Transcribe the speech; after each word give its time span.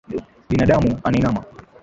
Binamu 0.49 0.91
anainama. 1.07 1.41